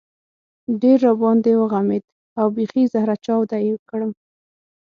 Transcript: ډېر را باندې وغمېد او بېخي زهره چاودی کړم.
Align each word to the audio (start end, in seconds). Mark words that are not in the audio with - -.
ډېر 0.81 0.97
را 1.05 1.13
باندې 1.21 1.51
وغمېد 1.61 2.03
او 2.39 2.47
بېخي 2.55 2.83
زهره 2.93 3.15
چاودی 3.25 3.67
کړم. 3.89 4.11